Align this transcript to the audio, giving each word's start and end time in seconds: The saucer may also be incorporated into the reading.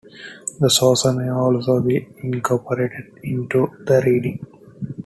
The 0.59 0.67
saucer 0.67 1.13
may 1.13 1.29
also 1.29 1.79
be 1.79 2.07
incorporated 2.23 3.19
into 3.21 3.67
the 3.85 4.01
reading. 4.03 4.43